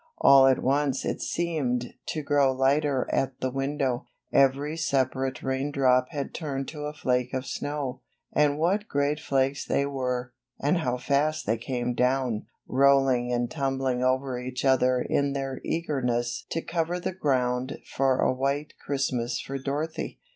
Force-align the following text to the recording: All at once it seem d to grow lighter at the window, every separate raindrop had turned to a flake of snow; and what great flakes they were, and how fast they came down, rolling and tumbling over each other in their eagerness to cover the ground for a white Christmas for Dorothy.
All 0.17 0.47
at 0.47 0.63
once 0.63 1.05
it 1.05 1.21
seem 1.21 1.77
d 1.77 1.93
to 2.07 2.23
grow 2.23 2.51
lighter 2.53 3.07
at 3.11 3.39
the 3.39 3.51
window, 3.51 4.07
every 4.33 4.75
separate 4.75 5.43
raindrop 5.43 6.07
had 6.09 6.33
turned 6.33 6.67
to 6.69 6.85
a 6.85 6.93
flake 6.93 7.35
of 7.35 7.45
snow; 7.45 8.01
and 8.33 8.57
what 8.57 8.87
great 8.87 9.19
flakes 9.19 9.63
they 9.63 9.85
were, 9.85 10.33
and 10.59 10.79
how 10.79 10.97
fast 10.97 11.45
they 11.45 11.57
came 11.59 11.93
down, 11.93 12.47
rolling 12.67 13.31
and 13.31 13.51
tumbling 13.51 14.01
over 14.01 14.39
each 14.39 14.65
other 14.65 15.05
in 15.07 15.33
their 15.33 15.61
eagerness 15.63 16.47
to 16.49 16.63
cover 16.63 16.99
the 16.99 17.13
ground 17.13 17.77
for 17.85 18.21
a 18.21 18.33
white 18.33 18.73
Christmas 18.83 19.39
for 19.39 19.59
Dorothy. 19.59 20.19